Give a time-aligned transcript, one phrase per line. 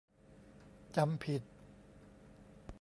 [0.95, 1.41] จำผิด